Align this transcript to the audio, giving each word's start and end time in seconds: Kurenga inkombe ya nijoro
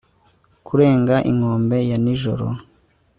Kurenga 0.67 1.15
inkombe 1.31 1.77
ya 1.89 1.97
nijoro 2.03 2.47